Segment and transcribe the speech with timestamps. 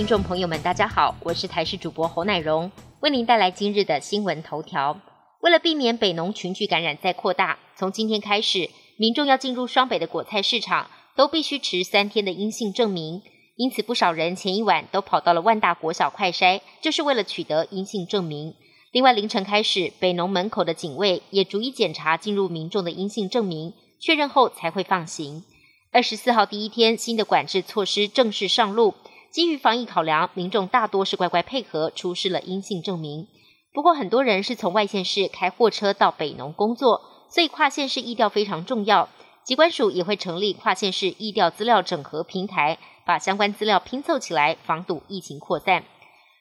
[0.00, 4.98] 听众朋友们，大家好，我是台视主播侯乃荣，为您带来今日的新闻头条。
[5.42, 13.20] 为了避免北农群聚感染再扩大，从今天开始，民众要进入双北的果菜市场，都必须持三天的阴性证明。
[13.56, 18.54] 因此，不少人前一晚都跑到了万大国小快筛，就是为了取得阴性证明。
[18.92, 25.44] 另外，凌晨开始，北农门口的警卫也逐一检查进入民众的阴性证明，确认后才会放行。
[25.92, 28.94] 二十四号第一天，新的管制措施正式上路。
[29.32, 33.28] 基于防疫考量，民众大多是乖乖配合，出示了阴性证明。
[33.72, 39.08] 不过，很多人是从外县市开货车到北农工作，所以跨县市疫调非常重要。
[39.44, 45.84] 机关署也会成立跨县市疫调资料整合平台，把相关资料拼凑起来，防堵疫情扩散。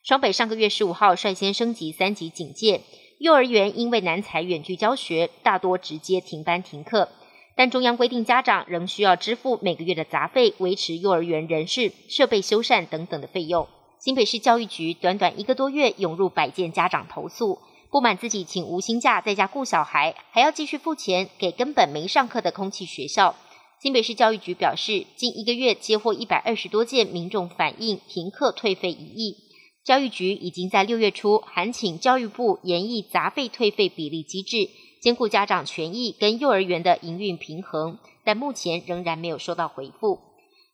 [0.04, 2.82] 双北上个月十五号率先升级三级警戒，
[3.20, 7.10] 幼儿园因为难采远距教学，大多直接停班停课。
[7.60, 13.68] 但中央规定，家长仍需要支付每个月的杂费，维持幼儿园人事、设备修缮等等的费用。
[14.00, 17.60] 新北市教育局短短一个多月，涌入百件家长投诉，
[17.92, 23.36] 不满自己请无薪假在家顾小孩，还要继续付钱给根本没上课的空气学校。
[23.82, 29.36] 新北市教育局表示，近一个月接获一百二十多件民众反映停课退费疑议，
[29.84, 34.70] 教育局已经在六月初函请教育部研议杂费退费比例机制。
[35.00, 40.20] 兼顾家长权益跟幼儿园的营运平衡，但目前仍然没有收到回复。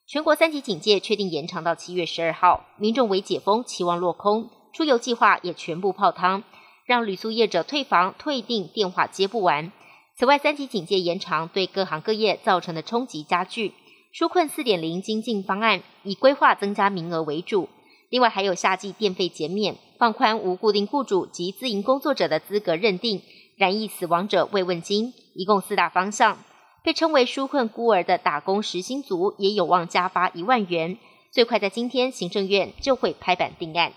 [0.07, 6.43] 全国三级警戒确定延长到七月十二号，民众为解封期望落空，出游计划也全部泡汤，
[6.85, 9.71] 让旅宿业者退房退订电话接不完。
[10.17, 13.73] 此外，三级警戒延长对各行各业造成的冲击加剧，
[14.13, 17.69] 纾困四点零精进方案以规划增加名额为主，
[18.09, 23.21] 另外还有夏季电费减免、放宽无固定雇主及自营工作者的资格认定。
[23.57, 26.37] 染疫死亡者慰问金一共四大方向，
[26.83, 30.97] 被称为纾困孤儿的打工实薪族也有望加发一万元。
[31.31, 33.93] 最快在今天，行政院就会拍板定案。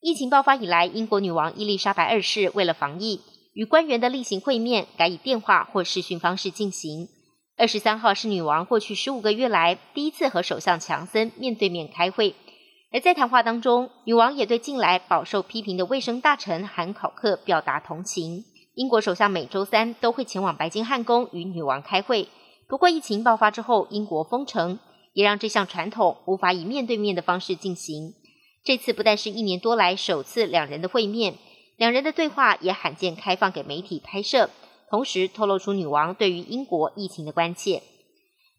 [0.00, 3.20] 疫情爆发以来，英国女王伊丽莎白二世为了防疫，
[3.52, 7.08] 与官员的例行会面改以电话或视讯方式进行。
[7.56, 12.34] 二十三号是女王过去十五个月来第一次和首相强森面对面开会，
[12.92, 18.44] 而在谈话当中，女王也对近来饱受批评的卫生大臣韩考克表达同情。
[18.78, 22.28] 英国首相每周三都会前往白金汉宫与女王开会。
[22.68, 24.78] 不过，疫情爆发之后，英国封城
[25.14, 28.14] 也让这项传统无法以面对面的方式进行。
[28.62, 31.34] 这次不但是一年多来首次两人的会面，
[31.76, 34.48] 两人的对话也罕见开放给媒体拍摄，
[34.88, 37.82] 同时透露出女王对于英国疫情的关切。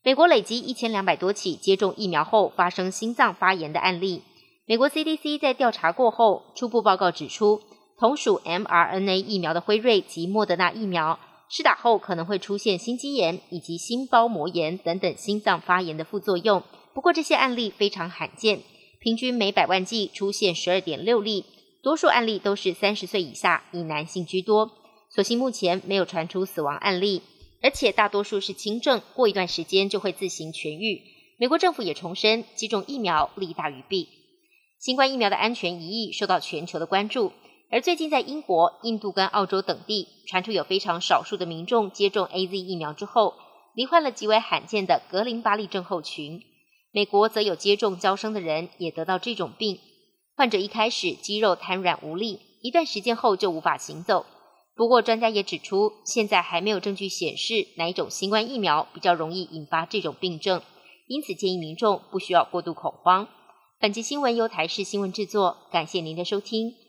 [0.03, 4.23] 美国累积一千两百多起接种疫苗后发生心脏发炎的案例。
[4.65, 7.61] 美国 CDC 在调查过后，初步报告指出。
[7.99, 16.63] 同属 mRNA 疫苗的辉瑞及莫德纳疫苗，施打后可能会出现心肌炎以及心包膜炎等等心脏发炎的副作用。
[16.93, 18.61] 不过这些案例非常罕见，
[19.01, 21.43] 平均每百万剂出现十二点六例，
[21.83, 24.71] 多数案例都是三十岁以下，以男性居多。
[25.09, 27.21] 所幸目前没有传出死亡案例，
[27.61, 31.01] 而且大多数是轻症，过一段时间就会自行痊愈。
[31.37, 34.07] 美国政府也重申，接种疫苗利大于弊。
[34.79, 37.33] 新冠疫苗的安全疑义受到全球的关注。
[37.71, 43.35] 而最近，在英国、印度跟澳洲等地传出有非常少数的民众接种 A Z 疫苗之后，
[43.75, 46.41] 罹患了极为罕见的格林巴利症候群。
[46.91, 49.79] 美国则有接种交生的人也得到这种病。
[50.35, 54.25] 患者一开始肌肉瘫软无力，一段时间后就无法行走。
[54.75, 60.63] 不过，专家也指出，现在还没有证据显示哪一种新冠疫苗比较容易引发这种病症，
[61.05, 63.27] 因此建议民众不需要过度恐慌。
[63.79, 66.88] 本期新闻由台视新闻制作，感谢您的收听。